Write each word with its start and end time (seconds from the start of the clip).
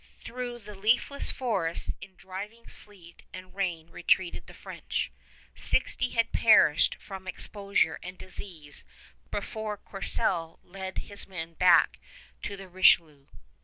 Through 0.19 0.57
the 0.57 0.73
leafless 0.73 1.29
forests 1.29 1.93
in 2.01 2.15
driving 2.15 2.67
sleet 2.67 3.21
and 3.33 3.53
rain 3.53 3.91
retreated 3.91 4.47
the 4.47 4.55
French. 4.55 5.11
Sixty 5.53 6.09
had 6.09 6.31
perished 6.31 6.95
from 6.95 7.27
exposure 7.27 7.99
and 8.01 8.17
disease 8.17 8.83
before 9.29 9.77
Courcelle 9.77 10.59
led 10.63 10.97
his 11.05 11.27
men 11.27 11.53
back 11.53 11.99
to 12.41 12.57
the 12.57 12.67
Richelieu. 12.67 13.27